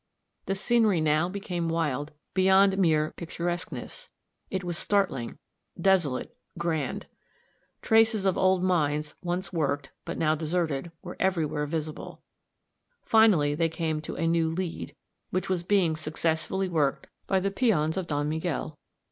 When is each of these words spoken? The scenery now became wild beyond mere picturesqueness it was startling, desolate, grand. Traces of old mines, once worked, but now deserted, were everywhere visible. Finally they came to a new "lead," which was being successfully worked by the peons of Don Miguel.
The 0.47 0.55
scenery 0.55 0.99
now 0.99 1.29
became 1.29 1.69
wild 1.69 2.11
beyond 2.33 2.75
mere 2.79 3.11
picturesqueness 3.17 4.09
it 4.49 4.63
was 4.63 4.75
startling, 4.75 5.37
desolate, 5.79 6.35
grand. 6.57 7.05
Traces 7.83 8.25
of 8.25 8.35
old 8.35 8.63
mines, 8.63 9.13
once 9.21 9.53
worked, 9.53 9.91
but 10.03 10.17
now 10.17 10.33
deserted, 10.33 10.91
were 11.03 11.17
everywhere 11.19 11.67
visible. 11.67 12.23
Finally 13.03 13.53
they 13.53 13.69
came 13.69 14.01
to 14.01 14.15
a 14.15 14.25
new 14.25 14.49
"lead," 14.49 14.95
which 15.29 15.49
was 15.49 15.61
being 15.61 15.95
successfully 15.95 16.67
worked 16.67 17.05
by 17.27 17.39
the 17.39 17.51
peons 17.51 17.95
of 17.95 18.07
Don 18.07 18.27
Miguel. 18.27 18.79